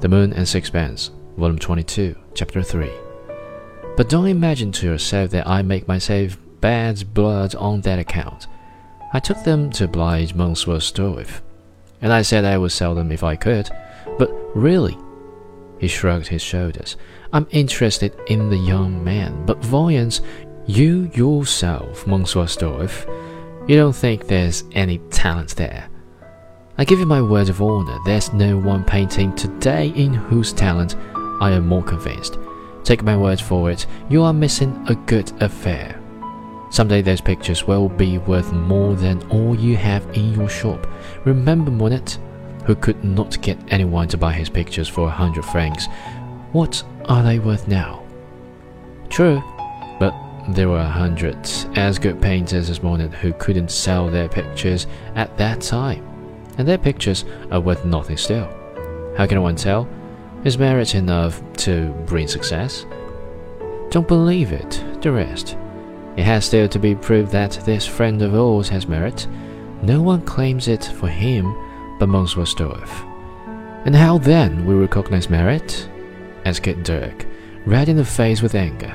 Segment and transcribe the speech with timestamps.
[0.00, 2.88] The Moon and Sixpence, Volume 22, Chapter 3.
[3.96, 8.46] But don't imagine to yourself that I make myself bad blood on that account.
[9.12, 11.42] I took them to oblige Monsieur Stroeve,
[12.00, 13.70] and I said I would sell them if I could.
[14.18, 14.96] But really,
[15.78, 16.96] he shrugged his shoulders.
[17.32, 20.20] I'm interested in the young man, but Voyons,
[20.66, 23.04] you yourself, Monsieur Stroeve,
[23.68, 25.88] you don't think there's any talent there.
[26.80, 30.94] I give you my word of honor, there's no one painting today in whose talent
[31.40, 32.38] I am more convinced.
[32.84, 36.00] Take my word for it, you are missing a good affair.
[36.70, 40.86] Someday those pictures will be worth more than all you have in your shop.
[41.24, 42.16] Remember Monet,
[42.64, 45.88] who could not get anyone to buy his pictures for a hundred francs.
[46.52, 48.04] What are they worth now?
[49.08, 49.42] True,
[49.98, 50.14] but
[50.50, 51.38] there were a hundred
[51.74, 56.07] as good painters as Monet who couldn't sell their pictures at that time
[56.58, 58.48] and their pictures are worth nothing still.
[59.16, 59.88] How can one tell?
[60.44, 62.86] Is merit enough to bring success?
[63.90, 65.56] Don't believe it, du reste.
[66.16, 69.26] It has still to be proved that this friend of ours has merit.
[69.82, 71.54] No one claims it for him
[71.98, 73.04] but Monsieur Stroeve.
[73.84, 75.88] And how then we recognize merit?
[76.44, 77.26] asked Dirk,
[77.66, 78.92] red in the face with anger.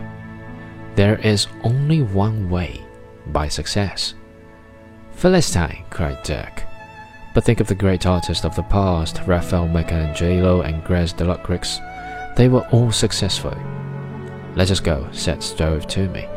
[0.96, 2.84] There is only one way
[3.28, 4.14] by success.
[5.12, 6.64] Philistine, cried Dirk.
[7.34, 11.80] But think of the great artists of the past, Raphael, Michelangelo, Ingres, Delacroix.
[12.36, 13.58] They were all successful.
[14.56, 16.28] Let us go, said Stroeve to me.